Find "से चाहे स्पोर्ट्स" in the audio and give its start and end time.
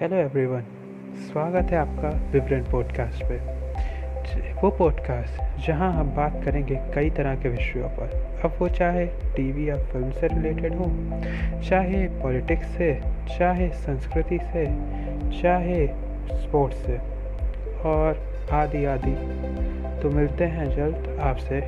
14.42-16.76